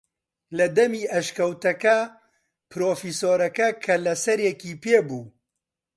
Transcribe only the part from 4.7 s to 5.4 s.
پێ بوو